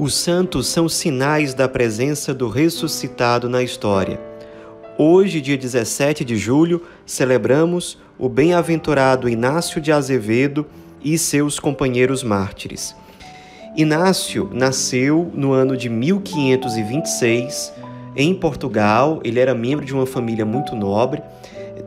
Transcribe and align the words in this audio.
Os 0.00 0.14
santos 0.14 0.66
são 0.66 0.88
sinais 0.88 1.52
da 1.52 1.68
presença 1.68 2.32
do 2.32 2.48
ressuscitado 2.48 3.50
na 3.50 3.62
história. 3.62 4.18
Hoje, 4.96 5.42
dia 5.42 5.58
17 5.58 6.24
de 6.24 6.38
julho, 6.38 6.82
celebramos 7.04 7.98
o 8.18 8.26
bem-aventurado 8.26 9.28
Inácio 9.28 9.78
de 9.78 9.92
Azevedo 9.92 10.64
e 11.04 11.18
seus 11.18 11.60
companheiros 11.60 12.22
mártires. 12.22 12.96
Inácio 13.76 14.48
nasceu 14.54 15.30
no 15.34 15.52
ano 15.52 15.76
de 15.76 15.90
1526 15.90 17.70
em 18.16 18.34
Portugal. 18.34 19.20
Ele 19.22 19.38
era 19.38 19.54
membro 19.54 19.84
de 19.84 19.92
uma 19.92 20.06
família 20.06 20.46
muito 20.46 20.74
nobre, 20.74 21.22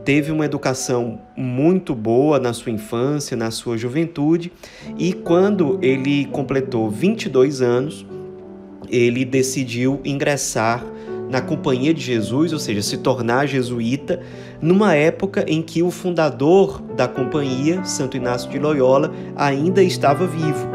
teve 0.04 0.32
uma 0.32 0.44
educação 0.44 1.20
muito 1.36 1.94
boa 1.94 2.38
na 2.38 2.52
sua 2.52 2.72
infância, 2.72 3.36
na 3.36 3.50
sua 3.50 3.76
juventude, 3.76 4.52
e 4.98 5.12
quando 5.12 5.78
ele 5.82 6.26
completou 6.26 6.90
22 6.90 7.60
anos, 7.62 8.06
ele 8.88 9.24
decidiu 9.24 10.00
ingressar 10.04 10.84
na 11.30 11.40
Companhia 11.40 11.92
de 11.92 12.00
Jesus, 12.00 12.52
ou 12.52 12.58
seja, 12.58 12.82
se 12.82 12.98
tornar 12.98 13.46
jesuíta, 13.46 14.20
numa 14.60 14.94
época 14.94 15.44
em 15.48 15.62
que 15.62 15.82
o 15.82 15.90
fundador 15.90 16.80
da 16.96 17.08
companhia, 17.08 17.84
Santo 17.84 18.16
Inácio 18.16 18.50
de 18.50 18.58
Loyola, 18.58 19.12
ainda 19.36 19.82
estava 19.82 20.26
vivo. 20.26 20.68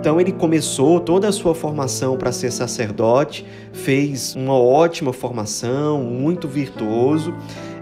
Então 0.00 0.20
ele 0.20 0.32
começou 0.32 0.98
toda 0.98 1.28
a 1.28 1.32
sua 1.32 1.54
formação 1.54 2.16
para 2.16 2.32
ser 2.32 2.50
sacerdote, 2.50 3.46
fez 3.72 4.34
uma 4.34 4.58
ótima 4.58 5.12
formação, 5.12 6.02
muito 6.02 6.48
virtuoso. 6.48 7.32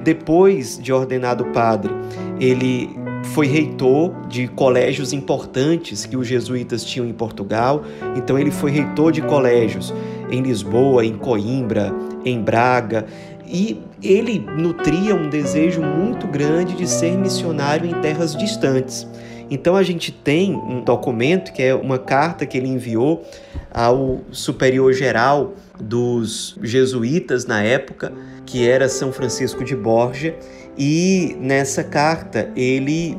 Depois 0.02 0.78
de 0.78 0.92
ordenado 0.92 1.44
padre, 1.46 1.92
ele 2.38 2.90
foi 3.22 3.46
reitor 3.46 4.12
de 4.28 4.48
colégios 4.48 5.12
importantes 5.12 6.06
que 6.06 6.16
os 6.16 6.26
jesuítas 6.26 6.84
tinham 6.84 7.06
em 7.06 7.12
Portugal. 7.12 7.84
Então 8.16 8.38
ele 8.38 8.50
foi 8.50 8.70
reitor 8.70 9.12
de 9.12 9.20
colégios 9.22 9.92
em 10.30 10.42
Lisboa, 10.42 11.04
em 11.04 11.16
Coimbra, 11.16 11.92
em 12.24 12.40
Braga, 12.40 13.06
e 13.46 13.80
ele 14.02 14.38
nutria 14.56 15.14
um 15.14 15.28
desejo 15.28 15.82
muito 15.82 16.26
grande 16.26 16.74
de 16.74 16.86
ser 16.86 17.16
missionário 17.18 17.88
em 17.88 18.00
terras 18.00 18.34
distantes. 18.34 19.06
Então 19.50 19.74
a 19.74 19.82
gente 19.82 20.12
tem 20.12 20.54
um 20.54 20.80
documento 20.80 21.52
que 21.52 21.62
é 21.62 21.74
uma 21.74 21.98
carta 21.98 22.46
que 22.46 22.56
ele 22.56 22.68
enviou 22.68 23.24
ao 23.72 24.20
superior 24.30 24.92
geral 24.92 25.54
dos 25.80 26.56
jesuítas 26.62 27.46
na 27.46 27.60
época, 27.60 28.12
que 28.46 28.66
era 28.68 28.88
São 28.88 29.12
Francisco 29.12 29.64
de 29.64 29.74
Borja, 29.74 30.36
e 30.78 31.36
nessa 31.40 31.82
carta 31.82 32.50
ele 32.54 33.18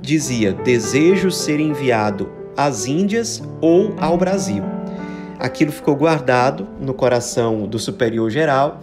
dizia: 0.00 0.52
"Desejo 0.52 1.30
ser 1.30 1.58
enviado 1.58 2.30
às 2.56 2.86
Índias 2.86 3.42
ou 3.60 3.94
ao 3.98 4.16
Brasil". 4.16 4.62
Aquilo 5.40 5.72
ficou 5.72 5.96
guardado 5.96 6.68
no 6.80 6.94
coração 6.94 7.66
do 7.66 7.78
superior 7.80 8.30
geral, 8.30 8.80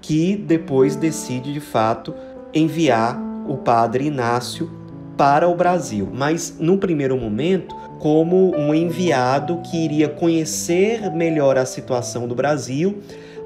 que 0.00 0.36
depois 0.36 0.96
decide 0.96 1.52
de 1.52 1.60
fato 1.60 2.12
enviar 2.52 3.16
o 3.46 3.56
padre 3.56 4.06
Inácio 4.06 4.81
para 5.16 5.48
o 5.48 5.54
Brasil, 5.54 6.08
mas 6.12 6.56
no 6.58 6.78
primeiro 6.78 7.16
momento 7.16 7.76
como 7.98 8.54
um 8.56 8.74
enviado 8.74 9.58
que 9.58 9.76
iria 9.76 10.08
conhecer 10.08 11.08
melhor 11.12 11.56
a 11.56 11.64
situação 11.64 12.26
do 12.26 12.34
Brasil 12.34 12.98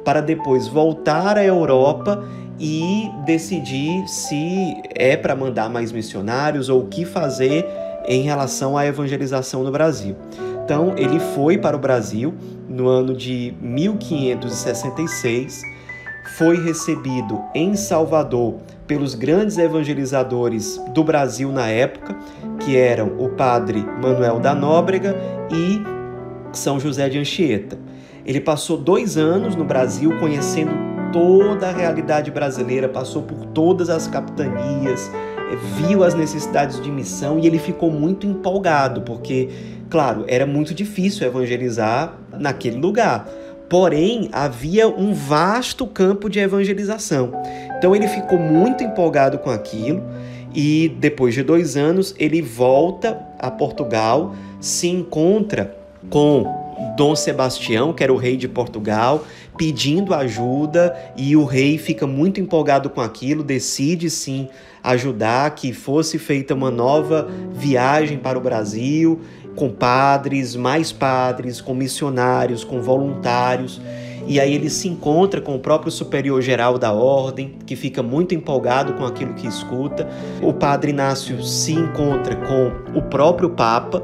para 0.04 0.22
depois 0.22 0.66
voltar 0.66 1.36
à 1.36 1.44
Europa 1.44 2.24
e 2.58 3.10
decidir 3.26 4.08
se 4.08 4.74
é 4.94 5.14
para 5.16 5.36
mandar 5.36 5.68
mais 5.68 5.92
missionários 5.92 6.68
ou 6.68 6.84
o 6.84 6.86
que 6.86 7.04
fazer 7.04 7.66
em 8.06 8.22
relação 8.22 8.78
à 8.78 8.86
evangelização 8.86 9.62
no 9.62 9.70
Brasil. 9.70 10.16
Então, 10.64 10.94
ele 10.96 11.20
foi 11.34 11.58
para 11.58 11.76
o 11.76 11.78
Brasil 11.78 12.32
no 12.68 12.88
ano 12.88 13.14
de 13.14 13.54
1566, 13.60 15.60
foi 16.38 16.64
recebido 16.64 17.42
em 17.54 17.76
Salvador 17.76 18.54
pelos 18.86 19.14
grandes 19.14 19.58
evangelizadores 19.58 20.80
do 20.92 21.02
Brasil 21.02 21.50
na 21.50 21.68
época, 21.68 22.16
que 22.60 22.76
eram 22.76 23.16
o 23.18 23.28
padre 23.30 23.84
Manuel 24.00 24.38
da 24.38 24.54
Nóbrega 24.54 25.16
e 25.50 25.82
São 26.52 26.78
José 26.78 27.08
de 27.08 27.18
Anchieta. 27.18 27.78
Ele 28.24 28.40
passou 28.40 28.76
dois 28.76 29.16
anos 29.16 29.54
no 29.54 29.64
Brasil 29.64 30.18
conhecendo 30.18 30.72
toda 31.12 31.68
a 31.68 31.72
realidade 31.72 32.30
brasileira, 32.30 32.88
passou 32.88 33.22
por 33.22 33.46
todas 33.46 33.88
as 33.88 34.06
capitanias, 34.06 35.10
viu 35.76 36.02
as 36.02 36.14
necessidades 36.14 36.80
de 36.80 36.90
missão 36.90 37.38
e 37.38 37.46
ele 37.46 37.58
ficou 37.58 37.90
muito 37.90 38.26
empolgado, 38.26 39.02
porque, 39.02 39.48
claro, 39.88 40.24
era 40.26 40.44
muito 40.44 40.74
difícil 40.74 41.26
evangelizar 41.26 42.18
naquele 42.32 42.78
lugar. 42.78 43.28
Porém, 43.68 44.28
havia 44.32 44.88
um 44.88 45.12
vasto 45.12 45.86
campo 45.86 46.28
de 46.28 46.38
evangelização. 46.38 47.32
Então, 47.76 47.94
ele 47.94 48.06
ficou 48.06 48.38
muito 48.38 48.84
empolgado 48.84 49.38
com 49.38 49.50
aquilo 49.50 50.02
e, 50.54 50.94
depois 50.98 51.34
de 51.34 51.42
dois 51.42 51.76
anos, 51.76 52.14
ele 52.18 52.40
volta 52.40 53.20
a 53.38 53.50
Portugal, 53.50 54.34
se 54.60 54.88
encontra 54.88 55.76
com 56.08 56.66
Dom 56.96 57.14
Sebastião, 57.16 57.92
que 57.92 58.02
era 58.02 58.12
o 58.12 58.16
rei 58.16 58.36
de 58.36 58.48
Portugal, 58.48 59.24
pedindo 59.56 60.14
ajuda 60.14 60.96
e 61.16 61.36
o 61.36 61.44
rei 61.44 61.78
fica 61.78 62.06
muito 62.06 62.40
empolgado 62.40 62.88
com 62.88 63.00
aquilo, 63.00 63.42
decide 63.42 64.08
sim 64.10 64.48
ajudar 64.82 65.54
que 65.54 65.72
fosse 65.72 66.18
feita 66.18 66.54
uma 66.54 66.70
nova 66.70 67.28
viagem 67.52 68.18
para 68.18 68.38
o 68.38 68.40
Brasil, 68.40 69.20
com 69.56 69.70
padres, 69.70 70.54
mais 70.54 70.92
padres, 70.92 71.60
com 71.60 71.74
missionários, 71.74 72.62
com 72.62 72.80
voluntários. 72.80 73.80
E 74.28 74.38
aí 74.38 74.54
ele 74.54 74.68
se 74.68 74.88
encontra 74.88 75.40
com 75.40 75.54
o 75.54 75.58
próprio 75.58 75.90
superior 75.90 76.42
geral 76.42 76.78
da 76.78 76.92
ordem, 76.92 77.56
que 77.64 77.74
fica 77.74 78.02
muito 78.02 78.34
empolgado 78.34 78.92
com 78.94 79.04
aquilo 79.04 79.34
que 79.34 79.46
escuta. 79.46 80.08
O 80.42 80.52
padre 80.52 80.90
Inácio 80.90 81.42
se 81.42 81.72
encontra 81.72 82.36
com 82.36 82.98
o 82.98 83.02
próprio 83.02 83.50
Papa, 83.50 84.02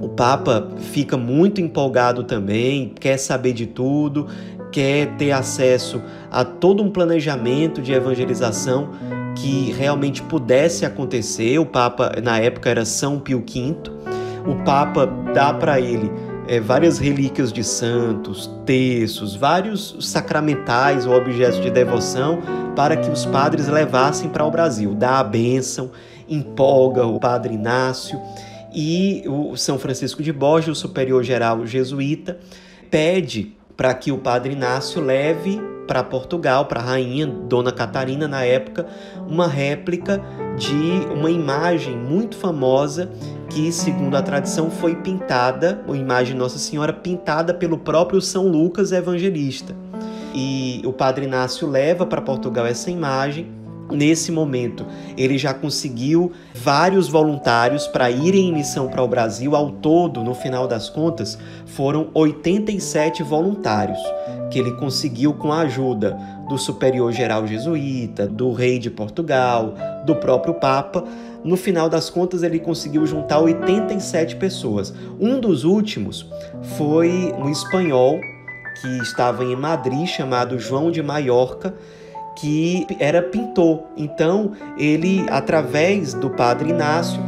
o 0.00 0.08
Papa 0.08 0.68
fica 0.92 1.16
muito 1.16 1.60
empolgado 1.60 2.22
também, 2.22 2.92
quer 3.00 3.16
saber 3.16 3.52
de 3.52 3.66
tudo, 3.66 4.28
quer 4.70 5.16
ter 5.16 5.32
acesso 5.32 6.00
a 6.30 6.44
todo 6.44 6.82
um 6.82 6.90
planejamento 6.90 7.82
de 7.82 7.92
evangelização 7.92 8.90
que 9.34 9.72
realmente 9.72 10.22
pudesse 10.22 10.84
acontecer. 10.84 11.58
O 11.58 11.66
Papa, 11.66 12.12
na 12.22 12.38
época, 12.38 12.70
era 12.70 12.84
São 12.84 13.18
Pio 13.18 13.40
V. 13.40 13.76
O 14.48 14.56
Papa 14.64 15.04
dá 15.34 15.52
para 15.52 15.78
ele 15.78 16.10
é, 16.48 16.58
várias 16.58 16.98
relíquias 16.98 17.52
de 17.52 17.62
santos, 17.62 18.50
terços, 18.64 19.36
vários 19.36 19.94
sacramentais 20.00 21.06
ou 21.06 21.14
objetos 21.14 21.60
de 21.60 21.70
devoção 21.70 22.40
para 22.74 22.96
que 22.96 23.10
os 23.10 23.26
padres 23.26 23.68
levassem 23.68 24.30
para 24.30 24.46
o 24.46 24.50
Brasil. 24.50 24.94
Dá 24.94 25.18
a 25.18 25.24
bênção, 25.24 25.90
empolga 26.26 27.04
o 27.06 27.20
padre 27.20 27.52
Inácio 27.52 28.18
e 28.72 29.22
o 29.26 29.54
São 29.54 29.78
Francisco 29.78 30.22
de 30.22 30.32
Borges, 30.32 30.70
o 30.70 30.74
superior 30.74 31.22
geral 31.22 31.66
jesuíta, 31.66 32.38
pede 32.90 33.54
para 33.76 33.92
que 33.92 34.10
o 34.10 34.16
padre 34.16 34.54
Inácio 34.54 35.02
leve 35.02 35.60
para 35.88 36.04
Portugal, 36.04 36.66
para 36.66 36.80
a 36.80 36.84
rainha 36.84 37.26
Dona 37.26 37.72
Catarina 37.72 38.28
na 38.28 38.44
época, 38.44 38.86
uma 39.26 39.48
réplica 39.48 40.22
de 40.56 41.08
uma 41.12 41.30
imagem 41.30 41.96
muito 41.96 42.36
famosa 42.36 43.10
que, 43.48 43.72
segundo 43.72 44.14
a 44.14 44.22
tradição, 44.22 44.70
foi 44.70 44.94
pintada, 44.96 45.82
uma 45.86 45.96
imagem 45.96 46.34
de 46.34 46.38
Nossa 46.38 46.58
Senhora 46.58 46.92
pintada 46.92 47.54
pelo 47.54 47.78
próprio 47.78 48.20
São 48.20 48.46
Lucas 48.46 48.92
Evangelista. 48.92 49.74
E 50.34 50.82
o 50.84 50.92
padre 50.92 51.24
Inácio 51.24 51.66
leva 51.66 52.04
para 52.04 52.20
Portugal 52.20 52.66
essa 52.66 52.90
imagem 52.90 53.58
Nesse 53.90 54.30
momento, 54.30 54.84
ele 55.16 55.38
já 55.38 55.54
conseguiu 55.54 56.32
vários 56.54 57.08
voluntários 57.08 57.86
para 57.86 58.10
irem 58.10 58.48
em 58.48 58.52
missão 58.52 58.88
para 58.88 59.02
o 59.02 59.08
Brasil. 59.08 59.56
Ao 59.56 59.70
todo, 59.70 60.22
no 60.22 60.34
final 60.34 60.68
das 60.68 60.90
contas, 60.90 61.38
foram 61.64 62.10
87 62.12 63.22
voluntários 63.22 63.98
que 64.50 64.58
ele 64.58 64.72
conseguiu 64.72 65.34
com 65.34 65.52
a 65.52 65.60
ajuda 65.60 66.18
do 66.48 66.56
superior 66.56 67.12
geral 67.12 67.46
jesuíta, 67.46 68.26
do 68.26 68.52
rei 68.52 68.78
de 68.78 68.90
Portugal, 68.90 69.74
do 70.04 70.16
próprio 70.16 70.54
Papa. 70.54 71.04
No 71.44 71.56
final 71.56 71.88
das 71.88 72.10
contas, 72.10 72.42
ele 72.42 72.58
conseguiu 72.58 73.06
juntar 73.06 73.40
87 73.40 74.36
pessoas. 74.36 74.92
Um 75.20 75.38
dos 75.38 75.64
últimos 75.64 76.26
foi 76.76 77.32
um 77.38 77.50
espanhol 77.50 78.18
que 78.80 78.98
estava 79.02 79.44
em 79.44 79.56
Madrid, 79.56 80.06
chamado 80.06 80.58
João 80.58 80.90
de 80.90 81.02
Maiorca 81.02 81.74
que 82.40 82.86
era 83.00 83.20
pintor. 83.20 83.82
Então, 83.96 84.52
ele, 84.78 85.26
através 85.28 86.14
do 86.14 86.30
padre 86.30 86.70
Inácio, 86.70 87.20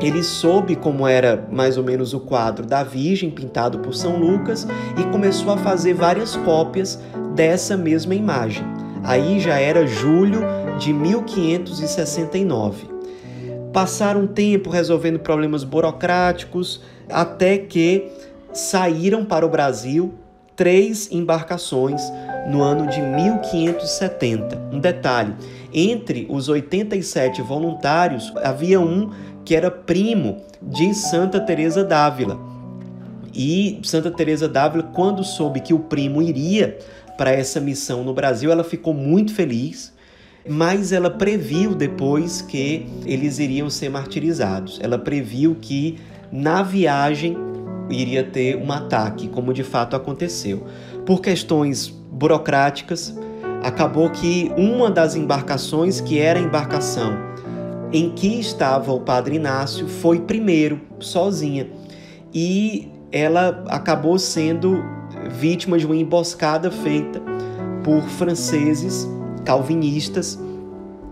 ele 0.00 0.22
soube 0.22 0.76
como 0.76 1.06
era 1.06 1.46
mais 1.50 1.76
ou 1.76 1.84
menos 1.84 2.14
o 2.14 2.20
quadro 2.20 2.64
da 2.64 2.82
Virgem 2.82 3.30
pintado 3.30 3.78
por 3.80 3.94
São 3.94 4.16
Lucas 4.16 4.66
e 4.98 5.02
começou 5.10 5.52
a 5.52 5.56
fazer 5.56 5.94
várias 5.94 6.36
cópias 6.36 7.00
dessa 7.34 7.76
mesma 7.76 8.14
imagem. 8.14 8.64
Aí 9.02 9.40
já 9.40 9.58
era 9.58 9.86
julho 9.86 10.40
de 10.78 10.92
1569. 10.92 12.86
Passaram 13.72 14.26
tempo 14.26 14.70
resolvendo 14.70 15.18
problemas 15.18 15.64
burocráticos 15.64 16.80
até 17.10 17.58
que 17.58 18.08
saíram 18.52 19.24
para 19.24 19.44
o 19.44 19.48
Brasil 19.48 20.14
três 20.58 21.10
embarcações 21.12 22.02
no 22.48 22.62
ano 22.62 22.88
de 22.88 23.00
1570. 23.00 24.68
Um 24.72 24.80
detalhe: 24.80 25.34
entre 25.72 26.26
os 26.28 26.48
87 26.48 27.40
voluntários 27.42 28.32
havia 28.42 28.80
um 28.80 29.10
que 29.48 29.54
era 29.54 29.70
primo 29.70 30.42
de 30.60 30.92
Santa 30.92 31.40
Teresa 31.40 31.82
d'Ávila. 31.82 32.38
E 33.34 33.80
Santa 33.82 34.10
Teresa 34.10 34.46
d'Ávila, 34.46 34.82
quando 34.92 35.24
soube 35.24 35.60
que 35.60 35.72
o 35.72 35.78
primo 35.78 36.20
iria 36.20 36.76
para 37.16 37.30
essa 37.30 37.58
missão 37.58 38.04
no 38.04 38.12
Brasil, 38.12 38.52
ela 38.52 38.62
ficou 38.62 38.92
muito 38.92 39.34
feliz, 39.34 39.90
mas 40.46 40.92
ela 40.92 41.08
previu 41.08 41.74
depois 41.74 42.42
que 42.42 42.86
eles 43.06 43.38
iriam 43.38 43.70
ser 43.70 43.88
martirizados. 43.88 44.78
Ela 44.82 44.98
previu 44.98 45.56
que 45.58 45.98
na 46.30 46.62
viagem 46.62 47.34
iria 47.88 48.24
ter 48.24 48.54
um 48.54 48.70
ataque, 48.70 49.28
como 49.28 49.54
de 49.54 49.64
fato 49.64 49.96
aconteceu. 49.96 50.66
Por 51.06 51.22
questões 51.22 51.88
burocráticas, 51.88 53.18
acabou 53.62 54.10
que 54.10 54.52
uma 54.58 54.90
das 54.90 55.16
embarcações, 55.16 56.02
que 56.02 56.18
era 56.18 56.38
a 56.38 56.42
embarcação 56.42 57.27
em 57.92 58.10
que 58.10 58.38
estava 58.38 58.92
o 58.92 59.00
padre 59.00 59.36
Inácio, 59.36 59.88
foi 59.88 60.20
primeiro, 60.20 60.80
sozinha. 61.00 61.68
E 62.32 62.90
ela 63.10 63.64
acabou 63.68 64.18
sendo 64.18 64.82
vítima 65.30 65.78
de 65.78 65.86
uma 65.86 65.96
emboscada 65.96 66.70
feita 66.70 67.20
por 67.82 68.02
franceses 68.02 69.08
calvinistas 69.44 70.38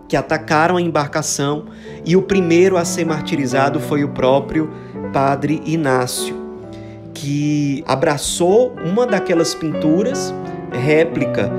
que 0.08 0.17
atacaram 0.17 0.76
a 0.76 0.81
embarcação 0.81 1.67
e 2.05 2.17
o 2.17 2.23
primeiro 2.23 2.76
a 2.76 2.84
ser 2.84 3.05
martirizado 3.05 3.81
foi 3.81 4.05
o 4.05 4.11
próprio 4.11 4.70
padre 5.12 5.62
Inácio, 5.64 6.37
que 7.14 7.82
abraçou 7.87 8.75
uma 8.84 9.06
daquelas 9.06 9.55
pinturas 9.55 10.32
réplica 10.70 11.50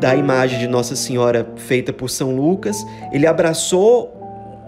da 0.00 0.14
imagem 0.14 0.58
de 0.58 0.66
Nossa 0.66 0.96
Senhora 0.96 1.52
feita 1.56 1.92
por 1.92 2.08
São 2.08 2.34
Lucas. 2.34 2.84
Ele 3.12 3.26
abraçou 3.26 4.21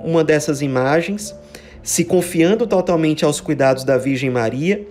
uma 0.05 0.23
dessas 0.23 0.63
imagens, 0.63 1.35
se 1.83 2.05
confiando 2.05 2.67
totalmente 2.67 3.25
aos 3.25 3.41
cuidados 3.41 3.85
da 3.85 3.97
Virgem 3.97 4.31
Maria, 4.31 4.87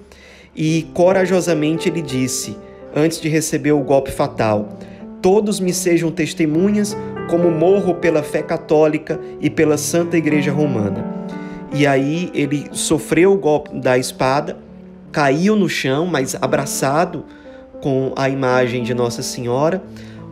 e 0.56 0.88
corajosamente 0.94 1.89
ele 1.89 2.01
disse, 2.01 2.57
antes 2.95 3.19
de 3.21 3.30
receber 3.30 3.71
o 3.71 3.80
golpe 3.80 4.12
fatal: 4.12 4.77
Todos 5.21 5.60
me 5.60 5.74
sejam 5.74 6.12
testemunhas, 6.12 6.95
como 7.30 7.50
morro 7.50 7.95
pela 7.95 8.21
fé 8.21 8.42
católica 8.42 9.19
e 9.39 9.50
pela 9.50 9.77
Santa 9.77 10.18
Igreja 10.18 10.51
Romana. 10.51 11.04
E 11.74 11.88
aí 11.88 12.30
ele 12.33 12.68
sofreu 12.71 13.33
o 13.33 13.38
golpe 13.38 13.80
da 13.80 13.98
espada, 13.98 14.57
caiu 15.12 15.56
no 15.56 15.68
chão, 15.68 16.06
mas 16.06 16.36
abraçado 16.39 17.25
com 17.81 18.13
a 18.16 18.30
imagem 18.30 18.83
de 18.83 18.94
Nossa 18.94 19.24
Senhora. 19.24 19.81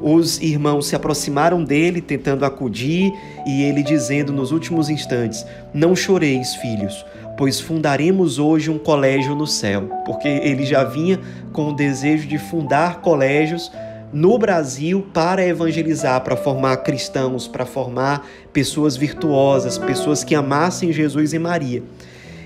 Os 0.01 0.41
irmãos 0.41 0.87
se 0.87 0.95
aproximaram 0.95 1.63
dele, 1.63 2.01
tentando 2.01 2.43
acudir, 2.43 3.13
e 3.45 3.63
ele 3.63 3.83
dizendo 3.83 4.33
nos 4.33 4.51
últimos 4.51 4.89
instantes: 4.89 5.45
Não 5.73 5.95
choreis, 5.95 6.55
filhos, 6.55 7.05
pois 7.37 7.59
fundaremos 7.59 8.39
hoje 8.39 8.71
um 8.71 8.79
colégio 8.79 9.35
no 9.35 9.45
céu. 9.45 9.83
Porque 10.05 10.27
ele 10.27 10.65
já 10.65 10.83
vinha 10.83 11.19
com 11.53 11.69
o 11.69 11.75
desejo 11.75 12.27
de 12.27 12.37
fundar 12.37 13.01
colégios 13.01 13.71
no 14.11 14.37
Brasil 14.37 15.07
para 15.13 15.45
evangelizar, 15.45 16.21
para 16.21 16.35
formar 16.35 16.77
cristãos, 16.77 17.47
para 17.47 17.65
formar 17.65 18.27
pessoas 18.51 18.97
virtuosas, 18.97 19.77
pessoas 19.77 20.23
que 20.23 20.35
amassem 20.35 20.91
Jesus 20.91 21.33
e 21.33 21.39
Maria. 21.39 21.83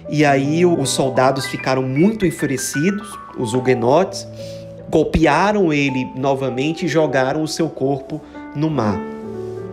E 0.10 0.24
aí 0.24 0.66
os 0.66 0.90
soldados 0.92 1.48
ficaram 1.48 1.82
muito 1.82 2.26
enfurecidos, 2.26 3.08
os 3.38 3.54
huguenotes, 3.54 4.28
golpearam 4.90 5.74
ele 5.74 6.06
novamente 6.16 6.86
e 6.86 6.88
jogaram 6.88 7.42
o 7.42 7.48
seu 7.48 7.70
corpo 7.70 8.22
no 8.56 8.70
mar. 8.70 9.00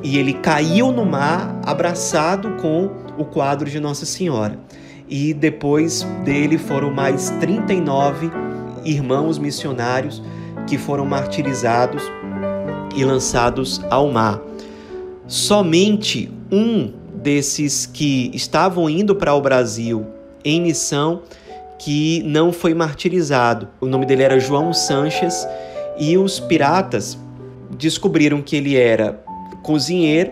E 0.03 0.19
ele 0.19 0.35
caiu 0.35 0.91
no 0.91 1.05
mar 1.05 1.61
abraçado 1.65 2.57
com 2.61 2.91
o 3.17 3.25
quadro 3.25 3.71
de 3.71 3.79
Nossa 3.79 4.05
Senhora. 4.05 4.59
E 5.09 5.33
depois 5.33 6.03
dele 6.25 6.59
foram 6.59 6.91
mais 6.91 7.31
39 7.39 8.31
irmãos 8.85 9.39
missionários 9.39 10.23
que 10.67 10.79
foram 10.79 11.05
martirizados 11.05 12.03
e 12.97 13.05
lançados 13.05 13.81
ao 13.91 14.11
mar. 14.11 14.41
Somente 15.27 16.31
um 16.51 16.93
desses 17.15 17.87
que 17.87 18.31
estavam 18.35 18.91
indo 18.91 19.15
para 19.15 19.35
o 19.35 19.41
Brasil 19.41 20.07
em 20.45 20.61
missão 20.61 21.23
que 21.85 22.23
não 22.23 22.53
foi 22.53 22.75
martirizado. 22.75 23.69
O 23.81 23.87
nome 23.87 24.07
dele 24.07 24.23
era 24.23 24.39
João 24.39 24.73
Sanches 24.73 25.47
e 25.99 26.17
os 26.17 26.39
piratas 26.39 27.19
descobriram 27.77 28.41
que 28.41 28.55
ele 28.55 28.77
era 28.77 29.21
cozinheiro 29.63 30.31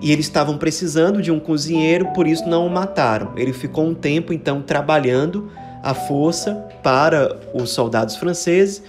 e 0.00 0.10
eles 0.10 0.26
estavam 0.26 0.58
precisando 0.58 1.22
de 1.22 1.30
um 1.30 1.38
cozinheiro, 1.38 2.06
por 2.06 2.26
isso 2.26 2.48
não 2.48 2.66
o 2.66 2.70
mataram. 2.70 3.32
Ele 3.36 3.52
ficou 3.52 3.86
um 3.86 3.94
tempo 3.94 4.32
então 4.32 4.60
trabalhando 4.60 5.48
à 5.84 5.94
força 5.94 6.54
para 6.82 7.38
os 7.54 7.70
soldados 7.70 8.16
franceses, 8.16 8.82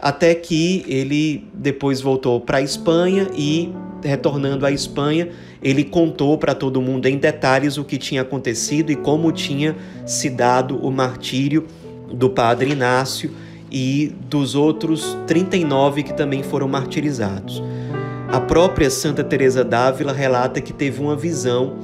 até 0.00 0.34
que 0.34 0.84
ele 0.86 1.48
depois 1.52 2.00
voltou 2.00 2.40
para 2.40 2.58
a 2.58 2.62
Espanha 2.62 3.28
e 3.36 3.72
retornando 4.02 4.64
à 4.64 4.72
Espanha, 4.72 5.28
ele 5.62 5.84
contou 5.84 6.38
para 6.38 6.54
todo 6.54 6.80
mundo 6.80 7.06
em 7.06 7.18
detalhes 7.18 7.76
o 7.76 7.84
que 7.84 7.98
tinha 7.98 8.22
acontecido 8.22 8.90
e 8.90 8.96
como 8.96 9.30
tinha 9.30 9.76
se 10.06 10.30
dado 10.30 10.76
o 10.76 10.90
martírio 10.90 11.66
do 12.12 12.30
padre 12.30 12.70
Inácio 12.70 13.30
e 13.70 14.14
dos 14.28 14.54
outros 14.54 15.16
39 15.26 16.02
que 16.02 16.14
também 16.14 16.42
foram 16.42 16.66
martirizados. 16.66 17.62
A 18.28 18.40
própria 18.40 18.90
Santa 18.90 19.22
Teresa 19.22 19.62
d'Ávila 19.64 20.12
relata 20.12 20.60
que 20.60 20.72
teve 20.72 21.00
uma 21.00 21.16
visão 21.16 21.78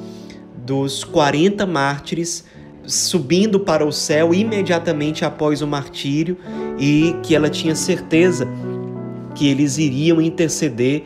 dos 0.65 1.05
40 1.05 1.67
mártires 1.67 2.45
subindo 2.87 3.61
para 3.61 3.85
o 3.85 3.93
céu 3.93 4.33
imediatamente 4.33 5.25
após 5.25 5.61
o 5.61 5.67
martírio 5.67 6.37
e 6.79 7.15
que 7.23 7.35
ela 7.35 7.51
tinha 7.51 7.75
certeza 7.75 8.47
que 9.35 9.49
eles 9.49 9.77
iriam 9.79 10.21
interceder 10.21 11.05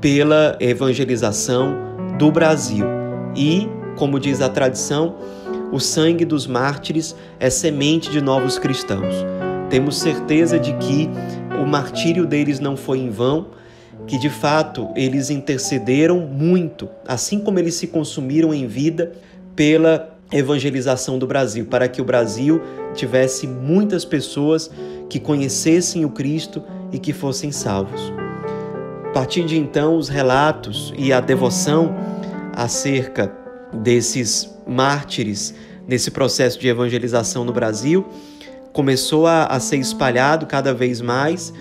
pela 0.00 0.56
evangelização 0.60 1.76
do 2.18 2.30
Brasil. 2.30 2.86
E, 3.36 3.68
como 3.96 4.18
diz 4.18 4.40
a 4.40 4.48
tradição, 4.48 5.16
o 5.70 5.78
sangue 5.78 6.24
dos 6.24 6.46
mártires 6.46 7.14
é 7.38 7.50
semente 7.50 8.10
de 8.10 8.20
novos 8.20 8.58
cristãos. 8.58 9.14
Temos 9.68 9.98
certeza 9.98 10.58
de 10.58 10.72
que 10.74 11.08
o 11.60 11.66
martírio 11.66 12.26
deles 12.26 12.58
não 12.58 12.76
foi 12.76 12.98
em 12.98 13.10
vão, 13.10 13.48
que 14.06 14.18
de 14.18 14.30
fato 14.30 14.88
eles 14.96 15.28
intercederam 15.28 16.20
muito, 16.20 16.88
assim 17.06 17.38
como 17.38 17.58
eles 17.58 17.74
se 17.74 17.88
consumiram 17.88 18.54
em 18.54 18.66
vida 18.66 19.12
pela 19.54 20.17
evangelização 20.32 21.18
do 21.18 21.26
Brasil, 21.26 21.66
para 21.66 21.88
que 21.88 22.00
o 22.00 22.04
Brasil 22.04 22.60
tivesse 22.94 23.46
muitas 23.46 24.04
pessoas 24.04 24.70
que 25.08 25.18
conhecessem 25.18 26.04
o 26.04 26.10
Cristo 26.10 26.62
e 26.92 26.98
que 26.98 27.12
fossem 27.12 27.50
salvos. 27.50 28.12
A 29.06 29.10
partir 29.10 29.44
de 29.44 29.58
então, 29.58 29.96
os 29.96 30.08
relatos 30.08 30.92
e 30.96 31.12
a 31.12 31.20
devoção 31.20 31.94
acerca 32.54 33.32
desses 33.72 34.56
mártires 34.66 35.54
nesse 35.86 36.10
processo 36.10 36.58
de 36.58 36.68
evangelização 36.68 37.44
no 37.44 37.52
Brasil 37.52 38.06
começou 38.72 39.26
a, 39.26 39.44
a 39.46 39.58
ser 39.58 39.78
espalhado 39.78 40.44
cada 40.46 40.74
vez 40.74 41.00
mais. 41.00 41.52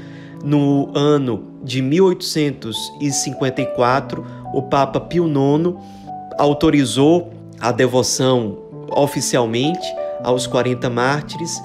No 0.43 0.91
ano 0.95 1.53
de 1.63 1.81
1854, 1.81 4.23
o 4.53 4.61
Papa 4.63 4.99
Pio 4.99 5.25
IX 5.25 5.73
autorizou 6.37 7.31
a 7.59 7.71
devoção 7.71 8.57
oficialmente 8.89 9.87
aos 10.23 10.47
40 10.47 10.89
mártires. 10.89 11.61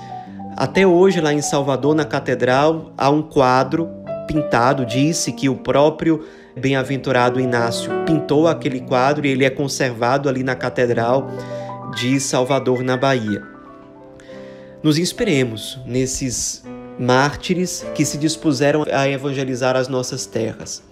Até 0.57 0.87
hoje, 0.87 1.21
lá 1.21 1.33
em 1.33 1.43
Salvador, 1.43 1.95
na 1.95 2.05
catedral, 2.05 2.93
há 2.97 3.11
um 3.11 3.23
quadro 3.23 3.89
pintado, 4.27 4.85
disse 4.85 5.33
que 5.33 5.49
o 5.49 5.57
próprio 5.57 6.25
bem-aventurado 6.57 7.41
Inácio 7.41 7.91
pintou 8.05 8.47
aquele 8.47 8.81
quadro 8.81 9.27
e 9.27 9.31
ele 9.31 9.45
é 9.45 9.51
conservado 9.51 10.29
ali 10.29 10.43
na 10.43 10.55
Catedral 10.55 11.29
de 11.97 12.21
Salvador, 12.21 12.83
na 12.83 12.97
Bahia. 12.97 13.43
Nos 14.83 14.99
inspiremos 14.99 15.79
nesses 15.87 16.65
mártires 16.99 17.87
que 17.95 18.05
se 18.05 18.19
dispuseram 18.19 18.85
a 18.91 19.09
evangelizar 19.09 19.77
as 19.77 19.89
nossas 19.89 20.27
terras. 20.27 20.83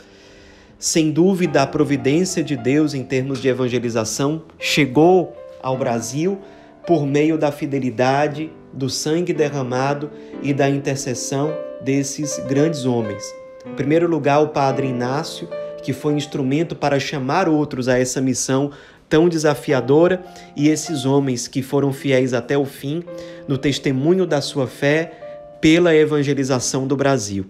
Sem 0.80 1.10
dúvida, 1.10 1.60
a 1.60 1.66
providência 1.66 2.42
de 2.42 2.56
Deus 2.56 2.94
em 2.94 3.04
termos 3.04 3.38
de 3.38 3.48
evangelização 3.48 4.44
chegou 4.58 5.36
ao 5.62 5.76
Brasil 5.76 6.38
por 6.86 7.04
meio 7.06 7.36
da 7.36 7.52
fidelidade, 7.52 8.50
do 8.72 8.88
sangue 8.88 9.34
derramado 9.34 10.10
e 10.42 10.54
da 10.54 10.70
intercessão 10.70 11.54
desses 11.82 12.38
grandes 12.48 12.86
homens. 12.86 13.22
Em 13.66 13.74
primeiro 13.74 14.08
lugar, 14.08 14.40
o 14.40 14.48
padre 14.48 14.86
Inácio, 14.86 15.50
que 15.82 15.92
foi 15.92 16.14
instrumento 16.14 16.74
para 16.74 16.98
chamar 16.98 17.46
outros 17.46 17.86
a 17.86 17.98
essa 17.98 18.22
missão 18.22 18.70
tão 19.06 19.28
desafiadora 19.28 20.24
e 20.56 20.70
esses 20.70 21.04
homens 21.04 21.46
que 21.46 21.60
foram 21.60 21.92
fiéis 21.92 22.32
até 22.32 22.56
o 22.56 22.64
fim 22.64 23.04
no 23.46 23.58
testemunho 23.58 24.24
da 24.24 24.40
sua 24.40 24.66
fé 24.66 25.12
pela 25.60 25.94
evangelização 25.94 26.86
do 26.86 26.96
Brasil. 26.96 27.44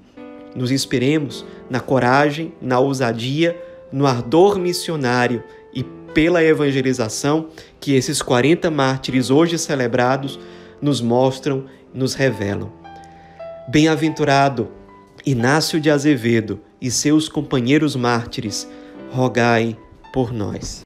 Nos 0.54 0.71
inspiremos 0.71 1.45
na 1.69 1.80
coragem, 1.80 2.52
na 2.61 2.78
ousadia, 2.78 3.57
no 3.92 4.07
ardor 4.07 4.59
missionário 4.59 5.42
e 5.75 5.83
pela 6.12 6.42
evangelização 6.42 7.49
que 7.78 7.95
esses 7.95 8.21
40 8.21 8.71
mártires 8.71 9.30
hoje 9.30 9.59
celebrados 9.59 10.38
nos 10.80 11.00
mostram, 11.00 11.66
nos 11.95 12.14
revelam. 12.14 12.73
Bem-aventurado 13.69 14.69
Inácio 15.25 15.80
de 15.80 15.90
Azevedo 15.90 16.61
e 16.80 16.90
seus 16.90 17.28
companheiros 17.28 17.95
mártires, 17.95 18.69
rogai 19.11 19.76
por 20.12 20.33
nós. 20.33 20.83